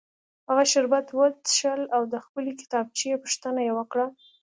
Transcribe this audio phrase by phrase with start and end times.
[0.49, 4.07] هغه شربت وڅښل او د خپلې کتابچې پوښتنه یې وکړه